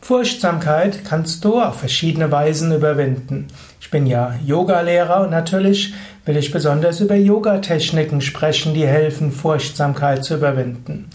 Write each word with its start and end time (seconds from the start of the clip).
Furchtsamkeit 0.01 1.05
kannst 1.05 1.43
du 1.45 1.61
auf 1.61 1.79
verschiedene 1.79 2.31
Weisen 2.31 2.73
überwinden. 2.73 3.47
Ich 3.79 3.91
bin 3.91 4.07
ja 4.07 4.33
Yogalehrer 4.45 5.21
und 5.21 5.31
natürlich 5.31 5.93
will 6.25 6.37
ich 6.37 6.51
besonders 6.51 6.99
über 6.99 7.15
Yoga-Techniken 7.15 8.21
sprechen, 8.21 8.73
die 8.73 8.87
helfen, 8.87 9.31
Furchtsamkeit 9.31 10.23
zu 10.23 10.35
überwinden. 10.35 11.09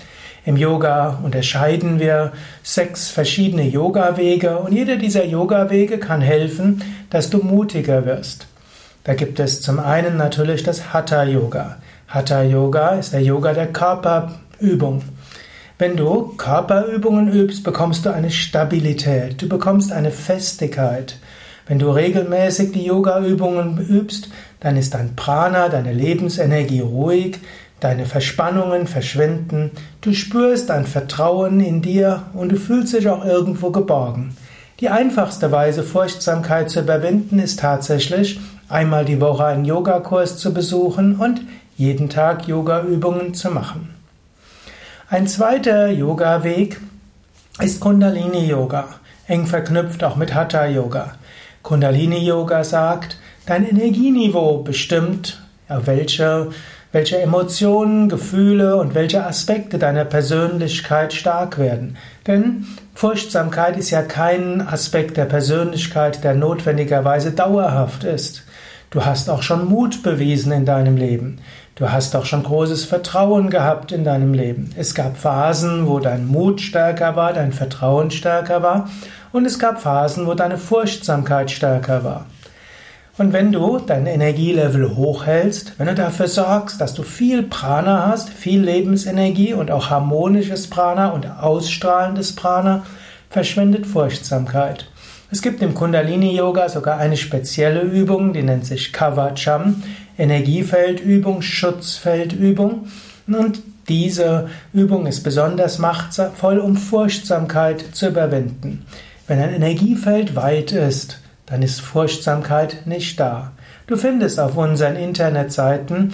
Im 0.47 0.57
Yoga 0.57 1.21
unterscheiden 1.23 1.99
wir 1.99 2.33
sechs 2.63 3.09
verschiedene 3.09 3.67
Yoga-Wege 3.67 4.59
und 4.59 4.73
jeder 4.73 4.97
dieser 4.97 5.25
Yoga-Wege 5.25 5.99
kann 5.99 6.21
helfen, 6.21 6.83
dass 7.09 7.31
du 7.31 7.39
mutiger 7.39 8.05
wirst. 8.05 8.47
Da 9.05 9.15
gibt 9.15 9.41
es 9.41 9.63
zum 9.63 9.79
einen 9.79 10.17
natürlich 10.17 10.63
das 10.63 10.93
Hatha-Yoga. 10.93 11.77
Hatha-Yoga 12.09 12.91
ist 12.91 13.13
der 13.13 13.23
Yoga 13.23 13.55
der 13.55 13.73
Körperübung. 13.73 15.03
Wenn 15.77 15.97
du 15.97 16.35
Körperübungen 16.37 17.33
übst, 17.33 17.65
bekommst 17.65 18.07
du 18.07 18.15
eine 18.15 18.31
Stabilität, 18.31 19.43
du 19.43 19.49
bekommst 19.49 19.91
eine 19.91 20.13
Festigkeit. 20.13 21.17
Wenn 21.67 21.81
du 21.81 21.91
regelmäßig 21.91 22.71
die 22.71 22.85
Yoga-Übungen 22.85 23.79
übst, 23.79 24.29
dann 24.61 24.77
ist 24.77 24.95
dein 24.95 25.17
Prana, 25.17 25.69
deine 25.69 25.93
Lebensenergie 25.93 26.79
ruhig, 26.79 27.41
deine 27.81 28.07
Verspannungen 28.07 28.87
verschwinden, 28.87 29.73
du 30.01 30.13
spürst 30.13 30.71
ein 30.71 30.87
Vertrauen 30.87 31.59
in 31.59 31.83
dir 31.83 32.23
und 32.35 32.53
du 32.53 32.57
fühlst 32.57 32.95
dich 32.95 33.09
auch 33.09 33.25
irgendwo 33.25 33.71
geborgen. 33.71 34.37
Die 34.79 34.91
einfachste 34.91 35.51
Weise, 35.51 35.83
Furchtsamkeit 35.83 36.71
zu 36.71 36.83
überwinden, 36.83 37.41
ist 37.41 37.59
tatsächlich, 37.59 38.39
einmal 38.69 39.05
die 39.05 39.21
Woche 39.21 39.47
einen 39.47 39.65
Yogakurs 39.65 40.39
zu 40.39 40.55
besuchen 40.55 41.17
und 41.17 41.41
jeden 41.77 42.09
Tag 42.11 42.47
Yoga-Übungen 42.47 43.35
zu 43.35 43.51
machen. 43.51 43.91
Ein 45.11 45.27
zweiter 45.27 45.91
Yoga-Weg 45.91 46.81
ist 47.61 47.79
Kundalini-Yoga, 47.81 48.89
eng 49.27 49.45
verknüpft 49.45 50.03
auch 50.03 50.17
mit 50.17 50.33
Hatha-Yoga. 50.33 51.17
Kundalini-Yoga 51.63 52.65
sagt, 52.65 53.19
dein 53.45 53.69
Energieniveau 53.69 54.63
bestimmt, 54.63 55.43
welche, 55.69 56.53
welche 56.93 57.19
Emotionen, 57.19 58.09
Gefühle 58.09 58.77
und 58.77 58.95
welche 58.95 59.27
Aspekte 59.27 59.79
deiner 59.79 60.07
Persönlichkeit 60.07 61.13
stark 61.13 61.59
werden. 61.59 61.99
Denn 62.27 62.65
Furchtsamkeit 62.95 63.77
ist 63.77 63.91
ja 63.91 64.01
kein 64.01 64.67
Aspekt 64.67 65.19
der 65.19 65.27
Persönlichkeit, 65.27 66.25
der 66.25 66.35
notwendigerweise 66.35 67.33
dauerhaft 67.33 68.05
ist. 68.05 68.45
Du 68.95 69.05
hast 69.05 69.29
auch 69.29 69.43
schon 69.43 69.69
Mut 69.69 70.05
bewiesen 70.05 70.53
in 70.53 70.65
deinem 70.65 70.97
Leben. 70.97 71.41
Du 71.75 71.91
hast 71.91 72.15
auch 72.15 72.27
schon 72.27 72.45
großes 72.45 72.85
Vertrauen 72.85 73.51
gehabt 73.51 73.91
in 73.91 74.05
deinem 74.05 74.35
Leben. 74.35 74.71
Es 74.77 74.95
gab 74.95 75.17
Phasen, 75.17 75.89
wo 75.89 75.99
dein 75.99 76.29
Mut 76.29 76.61
stärker 76.61 77.17
war, 77.17 77.33
dein 77.33 77.53
Vertrauen 77.53 78.13
stärker 78.13 78.63
war, 78.63 78.89
und 79.33 79.47
es 79.47 79.59
gab 79.59 79.83
Phasen, 79.83 80.29
wo 80.29 80.35
deine 80.35 80.59
Furchtsamkeit 80.59 81.51
stärker 81.51 82.05
war. 82.05 82.27
Und 83.19 83.33
wenn 83.33 83.51
du 83.51 83.79
dein 83.79 84.07
Energielevel 84.07 84.95
hochhältst, 84.95 85.73
wenn 85.77 85.89
du 85.89 85.97
dafür 85.97 86.29
sorgst, 86.29 86.81
dass 86.81 86.95
du 86.95 87.03
viel 87.03 87.43
Prana 87.43 88.07
hast, 88.07 88.31
viel 88.31 88.61
Lebensenergie 88.61 89.55
und 89.55 89.73
auch 89.73 89.91
harmonisches 89.91 90.71
Prana 90.71 91.09
und 91.09 91.27
ausstrahlendes 91.27 92.37
Prana, 92.37 92.85
verschwindet 93.29 93.89
Furchtsamkeit. 93.89 94.87
Es 95.35 95.43
gibt 95.43 95.63
im 95.63 95.75
Kundalini 95.75 96.37
Yoga 96.37 96.69
sogar 96.69 96.99
eine 96.99 97.17
spezielle 97.17 97.81
Übung, 97.81 98.33
die 98.33 98.45
nennt 98.45 98.67
sich 98.67 98.93
Kavacham. 98.93 99.83
Energiefeldübung, 100.17 101.43
Schutzfeldübung. 101.43 102.87
Und 103.27 103.61
diese 103.89 104.49
Übung 104.73 105.09
ist 105.09 105.25
besonders 105.25 105.81
machtvoll, 105.81 106.59
um 106.59 106.77
Furchtsamkeit 106.77 107.85
zu 107.97 108.11
überwinden. 108.11 108.87
Wenn 109.27 109.41
ein 109.41 109.55
Energiefeld 109.55 110.37
weit 110.37 110.71
ist, 110.71 111.21
dann 111.47 111.63
ist 111.63 111.81
Furchtsamkeit 111.81 112.87
nicht 112.87 113.19
da. 113.19 113.51
Du 113.89 113.97
findest 113.97 114.39
auf 114.39 114.57
unseren 114.57 114.95
Internetseiten 114.95 116.13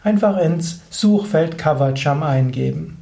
Einfach 0.02 0.38
ins 0.38 0.80
Suchfeld 0.90 1.58
Kavacham 1.58 2.22
eingeben. 2.22 2.96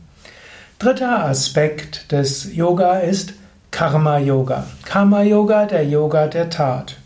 Dritter 0.78 1.26
Aspekt 1.26 2.10
des 2.10 2.54
Yoga 2.54 2.98
ist 2.98 3.34
Karma 3.70 4.16
Yoga. 4.18 4.64
Karma 4.84 5.22
Yoga, 5.22 5.66
der 5.66 5.84
Yoga 5.84 6.26
der 6.26 6.50
Tat. 6.50 6.96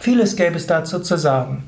Vieles 0.00 0.34
gäbe 0.34 0.56
es 0.56 0.66
dazu 0.66 0.98
zu 1.00 1.18
sagen. 1.18 1.64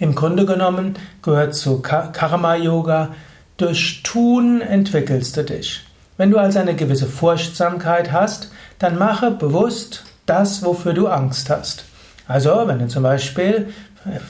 Im 0.00 0.16
Grunde 0.16 0.44
genommen 0.44 0.96
gehört 1.22 1.54
zu 1.54 1.80
Karma 1.80 2.56
Yoga, 2.56 3.14
durch 3.56 4.02
Tun 4.02 4.60
entwickelst 4.60 5.36
du 5.36 5.44
dich. 5.44 5.82
Wenn 6.16 6.30
du 6.30 6.38
also 6.38 6.58
eine 6.58 6.74
gewisse 6.74 7.06
Furchtsamkeit 7.06 8.10
hast, 8.10 8.50
dann 8.80 8.98
mache 8.98 9.30
bewusst 9.30 10.04
das, 10.26 10.64
wofür 10.64 10.94
du 10.94 11.06
Angst 11.06 11.48
hast. 11.48 11.84
Also, 12.26 12.64
wenn 12.66 12.80
du 12.80 12.88
zum 12.88 13.04
Beispiel 13.04 13.68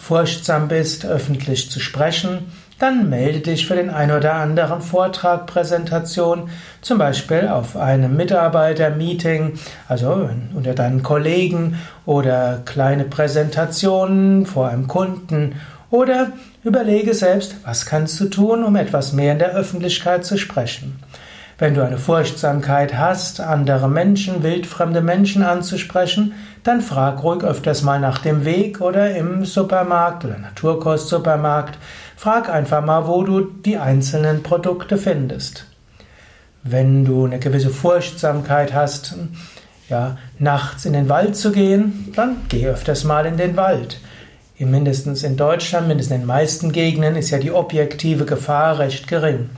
furchtsam 0.01 0.69
bist, 0.69 1.07
öffentlich 1.07 1.71
zu 1.71 1.81
sprechen, 1.81 2.53
dann 2.79 3.09
melde 3.09 3.41
dich 3.41 3.67
für 3.67 3.75
den 3.75 3.89
ein 3.89 4.11
oder 4.11 4.35
anderen 4.35 4.83
Vortrag, 4.83 5.47
Präsentation, 5.47 6.51
zum 6.83 6.99
Beispiel 6.99 7.49
auf 7.49 7.77
einem 7.77 8.17
Mitarbeitermeeting, 8.17 9.59
also 9.89 10.29
unter 10.55 10.75
deinen 10.75 11.03
Kollegen 11.03 11.79
oder 12.05 12.61
kleine 12.65 13.05
Präsentationen 13.05 14.45
vor 14.45 14.69
einem 14.69 14.89
Kunden 14.89 15.55
oder 15.91 16.33
überlege 16.65 17.15
selbst, 17.15 17.57
was 17.65 17.87
kannst 17.87 18.21
du 18.21 18.27
tun, 18.27 18.63
um 18.65 18.77
etwas 18.77 19.13
mehr 19.13 19.33
in 19.33 19.39
der 19.39 19.55
Öffentlichkeit 19.55 20.27
zu 20.27 20.37
sprechen. 20.37 21.01
Wenn 21.59 21.73
du 21.73 21.83
eine 21.83 21.97
Furchtsamkeit 21.97 22.99
hast, 22.99 23.41
andere 23.41 23.89
Menschen, 23.89 24.43
wildfremde 24.43 25.01
Menschen 25.01 25.43
anzusprechen, 25.43 26.35
dann 26.65 26.83
frag 26.83 27.23
ruhig 27.23 27.45
öfters 27.45 27.81
mal 27.81 27.99
nach 27.99 28.19
dem 28.19 28.45
Weg 28.45 28.83
oder 28.83 29.17
im 29.17 29.47
Supermarkt 29.47 30.27
oder 30.27 30.37
Naturkostsupermarkt. 30.37 31.79
Frag 32.17 32.49
einfach 32.49 32.83
mal, 32.83 33.07
wo 33.07 33.23
du 33.23 33.43
die 33.43 33.77
einzelnen 33.77 34.43
Produkte 34.43 34.97
findest. 34.97 35.67
Wenn 36.63 37.05
du 37.05 37.27
eine 37.27 37.39
gewisse 37.39 37.69
Furchtsamkeit 37.69 38.73
hast, 38.73 39.15
ja, 39.91 40.17
nachts 40.39 40.87
in 40.87 40.95
den 40.95 41.11
Wald 41.11 41.37
zu 41.37 41.53
gehen, 41.53 42.13
dann 42.17 42.39
geh 42.49 42.67
öfters 42.67 43.05
mal 43.05 43.27
in 43.27 43.37
den 43.37 43.57
Wald. 43.57 44.01
Mindestens 44.59 45.23
in 45.23 45.37
Deutschland, 45.37 45.89
mindestens 45.89 46.15
in 46.15 46.21
den 46.23 46.27
meisten 46.27 46.73
Gegenden 46.73 47.17
ist 47.17 47.29
ja 47.29 47.39
die 47.39 47.53
objektive 47.53 48.25
Gefahr 48.25 48.79
recht 48.79 49.07
gering. 49.07 49.51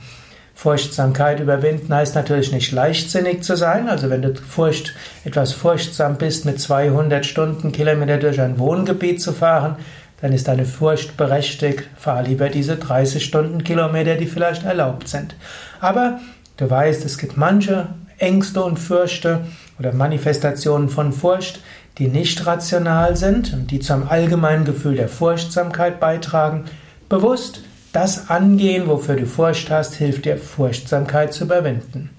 Furchtsamkeit 0.53 1.39
überwinden 1.39 1.93
heißt 1.93 2.15
natürlich 2.15 2.51
nicht 2.51 2.73
leichtsinnig 2.73 3.43
zu 3.43 3.55
sein. 3.55 3.87
Also 3.87 4.09
wenn 4.09 4.21
du 4.21 4.35
Furcht, 4.35 4.93
etwas 5.23 5.53
furchtsam 5.53 6.17
bist, 6.17 6.43
mit 6.43 6.59
200 6.59 7.25
Stundenkilometer 7.25 8.17
durch 8.17 8.41
ein 8.41 8.59
Wohngebiet 8.59 9.21
zu 9.21 9.31
fahren, 9.31 9.77
dann 10.21 10.33
ist 10.33 10.47
deine 10.47 10.65
Furcht 10.65 11.17
berechtigt. 11.17 11.83
Fahr 11.97 12.23
lieber 12.23 12.49
diese 12.49 12.75
30 12.75 13.23
Stundenkilometer, 13.23 14.15
die 14.15 14.25
vielleicht 14.25 14.63
erlaubt 14.63 15.07
sind. 15.07 15.35
Aber 15.79 16.19
du 16.57 16.69
weißt, 16.69 17.05
es 17.05 17.17
gibt 17.17 17.37
manche 17.37 17.87
Ängste 18.17 18.63
und 18.63 18.77
Fürchte 18.77 19.41
oder 19.79 19.93
Manifestationen 19.93 20.89
von 20.89 21.13
Furcht, 21.13 21.61
die 21.97 22.07
nicht 22.07 22.45
rational 22.45 23.15
sind 23.15 23.53
und 23.53 23.71
die 23.71 23.79
zum 23.79 24.09
allgemeinen 24.09 24.65
Gefühl 24.65 24.95
der 24.95 25.09
Furchtsamkeit 25.09 25.99
beitragen. 25.99 26.65
Bewusst 27.07 27.61
das 27.91 28.29
angehen, 28.29 28.87
wofür 28.87 29.15
du 29.15 29.25
Furcht 29.25 29.71
hast, 29.71 29.95
hilft 29.95 30.25
dir 30.25 30.37
Furchtsamkeit 30.37 31.33
zu 31.33 31.45
überwinden. 31.45 32.11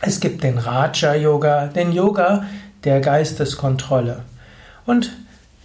Es 0.00 0.20
gibt 0.20 0.42
den 0.42 0.58
Raja 0.58 1.14
Yoga, 1.14 1.66
den 1.66 1.92
Yoga 1.92 2.44
der 2.84 3.00
Geisteskontrolle. 3.00 4.20
Und 4.84 5.12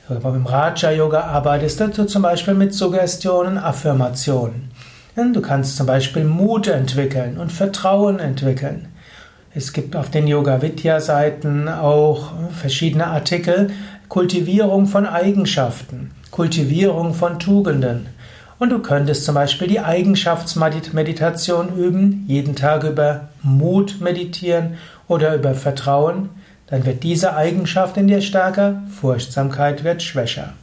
beim 0.10 0.46
Raja 0.46 0.92
Yoga 0.92 1.22
arbeitest 1.22 1.82
du 1.82 2.06
zum 2.06 2.22
Beispiel 2.22 2.54
mit 2.54 2.74
Suggestionen, 2.74 3.58
Affirmationen. 3.58 4.72
Du 5.34 5.42
kannst 5.42 5.76
zum 5.76 5.86
Beispiel 5.86 6.24
Mut 6.24 6.68
entwickeln 6.68 7.38
und 7.38 7.52
Vertrauen 7.52 8.20
entwickeln. 8.20 8.88
Es 9.54 9.74
gibt 9.74 9.96
auf 9.96 10.10
den 10.10 10.28
Yoga 10.28 10.62
Vidya 10.62 11.02
Seiten 11.02 11.68
auch 11.68 12.32
verschiedene 12.52 13.08
Artikel, 13.08 13.72
Kultivierung 14.08 14.86
von 14.86 15.06
Eigenschaften, 15.06 16.12
Kultivierung 16.32 17.14
von 17.14 17.40
Tugenden. 17.40 18.08
Und 18.60 18.70
du 18.70 18.80
könntest 18.80 19.26
zum 19.26 19.36
Beispiel 19.36 19.68
die 19.68 19.82
Eigenschaftsmeditation 19.82 21.76
üben, 21.76 22.24
jeden 22.28 22.56
Tag 22.56 22.84
über 22.84 23.28
Mut 23.44 24.00
meditieren 24.00 24.78
oder 25.08 25.36
über 25.36 25.54
Vertrauen. 25.54 26.30
Dann 26.68 26.86
wird 26.86 27.04
diese 27.04 27.36
Eigenschaft 27.36 27.98
in 27.98 28.08
dir 28.08 28.22
stärker, 28.22 28.82
Furchtsamkeit 29.00 29.84
wird 29.84 30.04
schwächer. 30.04 30.54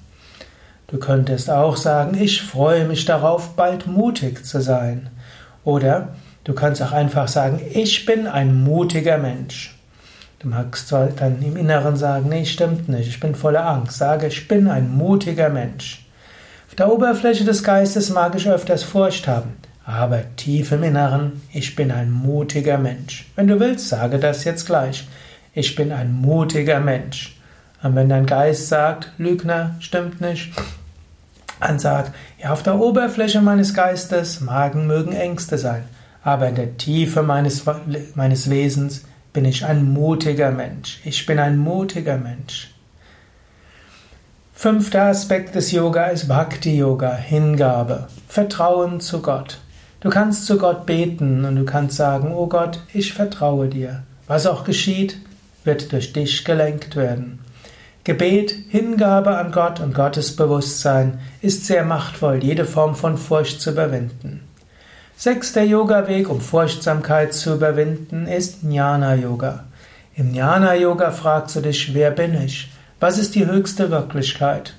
Du 0.87 0.99
könntest 0.99 1.51
auch 1.51 1.77
sagen, 1.77 2.17
ich 2.21 2.43
freue 2.43 2.87
mich 2.87 3.05
darauf, 3.07 3.57
bald 3.57 3.87
mutig 3.87 4.45
zu 4.45 4.61
sein. 4.61 5.09
Oder 5.65 6.09
du 6.45 6.53
kannst 6.53 6.83
auch 6.83 6.93
einfach 6.93 7.27
sagen, 7.27 7.61
ich 7.73 8.05
bin 8.05 8.27
ein 8.27 8.63
mutiger 8.63 9.17
Mensch. 9.17 9.75
Du 10.41 10.49
magst 10.49 10.93
dann 10.93 11.43
im 11.43 11.57
Inneren 11.57 11.97
sagen, 11.97 12.29
nee, 12.29 12.45
stimmt 12.45 12.91
nicht, 12.91 13.09
ich 13.09 13.19
bin 13.19 13.35
voller 13.35 13.67
Angst. 13.67 13.97
Sage, 13.97 14.27
ich 14.27 14.47
bin 14.47 14.69
ein 14.69 14.95
mutiger 14.95 15.49
Mensch. 15.49 16.07
Auf 16.69 16.75
der 16.75 16.93
Oberfläche 16.93 17.45
des 17.45 17.65
Geistes 17.65 18.11
mag 18.11 18.35
ich 18.35 18.47
öfters 18.47 18.83
Furcht 18.83 19.27
haben, 19.27 19.55
aber 19.87 20.21
tief 20.37 20.71
im 20.71 20.83
Inneren, 20.83 21.41
ich 21.51 21.75
bin 21.75 21.91
ein 21.91 22.11
mutiger 22.11 22.77
Mensch. 22.77 23.31
Wenn 23.37 23.47
du 23.47 23.59
willst, 23.59 23.89
sage 23.89 24.19
das 24.19 24.45
jetzt 24.45 24.67
gleich. 24.67 25.09
Ich 25.55 25.77
bin 25.77 25.93
ein 25.93 26.13
mutiger 26.13 26.81
Mensch. 26.81 27.39
Und 27.83 27.95
wenn 27.95 28.09
dein 28.09 28.27
Geist 28.27 28.69
sagt, 28.69 29.13
Lügner, 29.19 29.77
stimmt 29.79 30.21
nicht, 30.21 30.53
dann 31.61 31.79
sag, 31.79 32.13
ja, 32.43 32.53
auf 32.53 32.63
der 32.63 32.79
Oberfläche 32.79 33.41
meines 33.41 33.73
Geistes 33.73 34.41
Magen 34.41 34.87
mögen 34.87 35.13
Ängste 35.13 35.57
sein, 35.59 35.85
aber 36.23 36.49
in 36.49 36.57
der 36.57 36.77
Tiefe 36.77 37.23
meines, 37.23 37.65
meines 38.15 38.51
Wesens 38.51 39.05
bin 39.33 39.45
ich 39.45 39.65
ein 39.65 39.93
mutiger 39.93 40.51
Mensch. 40.51 41.01
Ich 41.05 41.27
bin 41.27 41.39
ein 41.39 41.57
mutiger 41.57 42.17
Mensch. 42.17 42.75
Fünfter 44.55 45.05
Aspekt 45.05 45.55
des 45.55 45.73
Yoga 45.73 46.07
ist 46.07 46.29
Bhakti 46.29 46.77
Yoga, 46.77 47.15
Hingabe, 47.15 48.09
Vertrauen 48.29 49.01
zu 49.01 49.21
Gott. 49.21 49.59
Du 50.01 50.11
kannst 50.11 50.47
zu 50.47 50.59
Gott 50.59 50.87
beten 50.87 51.45
und 51.45 51.57
du 51.57 51.65
kannst 51.65 51.97
sagen, 51.97 52.33
oh 52.35 52.47
Gott, 52.47 52.81
ich 52.93 53.13
vertraue 53.13 53.69
dir. 53.69 54.05
Was 54.27 54.47
auch 54.47 54.65
geschieht, 54.65 55.19
wird 55.65 55.93
durch 55.93 56.13
dich 56.13 56.45
gelenkt 56.45 56.97
werden. 56.97 57.41
Gebet, 58.05 58.55
Hingabe 58.69 59.37
an 59.39 59.51
Gott 59.51 59.81
und 59.81 59.95
Gottesbewusstsein 59.95 61.21
ist 61.41 61.67
sehr 61.67 61.85
machtvoll, 61.85 62.45
jede 62.45 62.67
Form 62.67 62.95
von 62.95 63.17
Furcht 63.17 63.63
zu 63.63 63.71
überwinden. 63.71 64.41
Sechster 65.17 65.63
Yoga-Weg, 65.63 66.29
um 66.29 66.41
Furchtsamkeit 66.41 67.33
zu 67.33 67.55
überwinden, 67.55 68.27
ist 68.27 68.63
Jnana-Yoga. 68.63 69.65
Im 70.17 70.35
Jnana-Yoga 70.35 71.13
fragst 71.13 71.57
du 71.57 71.61
dich, 71.61 71.95
wer 71.95 72.11
bin 72.11 72.35
ich? 72.43 72.71
Was 73.01 73.19
ist 73.19 73.35
die 73.35 73.47
höchste 73.47 73.91
Wirklichkeit? 73.91 74.75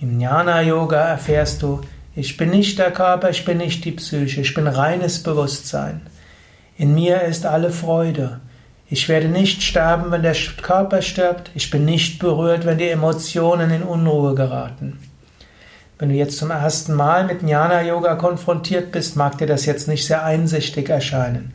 Im 0.00 0.20
Jnana-Yoga 0.20 1.00
erfährst 1.00 1.62
du, 1.62 1.80
ich 2.14 2.36
bin 2.36 2.50
nicht 2.50 2.78
der 2.78 2.90
Körper, 2.90 3.30
ich 3.30 3.44
bin 3.44 3.58
nicht 3.58 3.84
die 3.84 3.92
Psyche, 3.92 4.40
ich 4.40 4.52
bin 4.52 4.66
reines 4.66 5.22
Bewusstsein. 5.22 6.02
In 6.76 6.94
mir 6.94 7.22
ist 7.22 7.46
alle 7.46 7.70
Freude. 7.70 8.40
Ich 8.92 9.08
werde 9.08 9.28
nicht 9.28 9.62
sterben, 9.62 10.10
wenn 10.10 10.24
der 10.24 10.34
Körper 10.62 11.00
stirbt. 11.00 11.52
Ich 11.54 11.70
bin 11.70 11.84
nicht 11.84 12.18
berührt, 12.18 12.66
wenn 12.66 12.78
die 12.78 12.88
Emotionen 12.88 13.70
in 13.70 13.84
Unruhe 13.84 14.34
geraten. 14.34 14.98
Wenn 16.00 16.08
du 16.08 16.16
jetzt 16.16 16.38
zum 16.38 16.50
ersten 16.50 16.94
Mal 16.94 17.22
mit 17.22 17.42
Jnana 17.42 17.82
Yoga 17.82 18.16
konfrontiert 18.16 18.90
bist, 18.90 19.14
mag 19.14 19.38
dir 19.38 19.46
das 19.46 19.64
jetzt 19.64 19.86
nicht 19.86 20.04
sehr 20.04 20.24
einsichtig 20.24 20.88
erscheinen. 20.88 21.54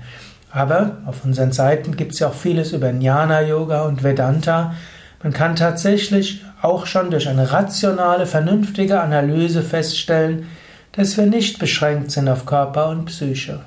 Aber 0.50 1.00
auf 1.06 1.26
unseren 1.26 1.52
Seiten 1.52 1.98
gibt 1.98 2.14
es 2.14 2.20
ja 2.20 2.30
auch 2.30 2.34
vieles 2.34 2.72
über 2.72 2.90
Jnana 2.90 3.42
Yoga 3.42 3.84
und 3.84 4.02
Vedanta. 4.02 4.74
Man 5.22 5.34
kann 5.34 5.58
tatsächlich 5.58 6.42
auch 6.62 6.86
schon 6.86 7.12
durch 7.12 7.28
eine 7.28 7.52
rationale, 7.52 8.28
vernünftige 8.28 9.02
Analyse 9.02 9.62
feststellen, 9.62 10.48
dass 10.94 11.18
wir 11.18 11.26
nicht 11.26 11.60
beschränkt 11.60 12.12
sind 12.12 12.30
auf 12.30 12.46
Körper 12.46 12.88
und 12.88 13.06
Psyche. 13.06 13.60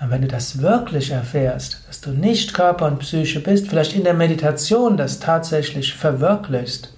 Und 0.00 0.10
wenn 0.10 0.22
du 0.22 0.28
das 0.28 0.62
wirklich 0.62 1.10
erfährst, 1.10 1.82
dass 1.86 2.00
du 2.00 2.10
nicht 2.10 2.54
Körper 2.54 2.86
und 2.86 3.00
Psyche 3.00 3.40
bist, 3.40 3.68
vielleicht 3.68 3.94
in 3.94 4.04
der 4.04 4.14
Meditation 4.14 4.96
das 4.96 5.20
tatsächlich 5.20 5.94
verwirklichst, 5.94 6.94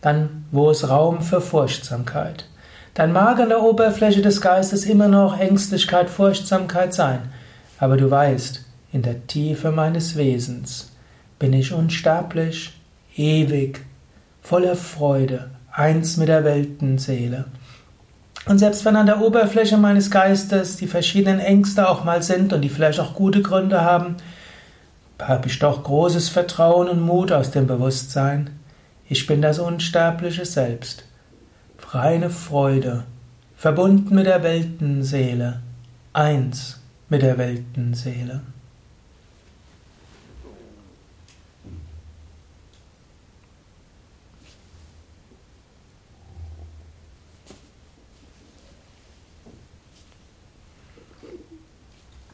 dann 0.00 0.46
wo 0.50 0.70
ist 0.70 0.88
Raum 0.88 1.20
für 1.20 1.42
Furchtsamkeit? 1.42 2.46
Dann 2.94 3.12
mag 3.12 3.40
an 3.40 3.50
der 3.50 3.62
Oberfläche 3.62 4.22
des 4.22 4.40
Geistes 4.40 4.86
immer 4.86 5.08
noch 5.08 5.38
Ängstlichkeit, 5.38 6.08
Furchtsamkeit 6.08 6.94
sein, 6.94 7.20
aber 7.78 7.96
du 7.96 8.10
weißt, 8.10 8.64
in 8.92 9.02
der 9.02 9.26
Tiefe 9.26 9.70
meines 9.70 10.16
Wesens 10.16 10.92
bin 11.38 11.52
ich 11.52 11.72
unsterblich, 11.72 12.72
ewig, 13.16 13.84
voller 14.40 14.76
Freude, 14.76 15.50
eins 15.72 16.16
mit 16.16 16.28
der 16.28 16.44
Weltenseele. 16.44 17.46
Und 18.46 18.58
selbst 18.58 18.84
wenn 18.84 18.96
an 18.96 19.06
der 19.06 19.20
Oberfläche 19.20 19.78
meines 19.78 20.10
Geistes 20.10 20.76
die 20.76 20.86
verschiedenen 20.86 21.40
Ängste 21.40 21.88
auch 21.88 22.04
mal 22.04 22.22
sind 22.22 22.52
und 22.52 22.60
die 22.60 22.68
vielleicht 22.68 23.00
auch 23.00 23.14
gute 23.14 23.40
Gründe 23.40 23.80
haben, 23.80 24.16
habe 25.20 25.48
ich 25.48 25.58
doch 25.58 25.82
großes 25.82 26.28
Vertrauen 26.28 26.88
und 26.88 27.00
Mut 27.00 27.32
aus 27.32 27.50
dem 27.50 27.66
Bewusstsein. 27.66 28.50
Ich 29.08 29.26
bin 29.26 29.40
das 29.40 29.58
unsterbliche 29.58 30.44
Selbst. 30.44 31.04
Reine 31.90 32.28
Freude, 32.28 33.04
verbunden 33.56 34.14
mit 34.14 34.26
der 34.26 34.42
Weltenseele, 34.42 35.60
eins 36.12 36.80
mit 37.08 37.22
der 37.22 37.38
Weltenseele. 37.38 38.40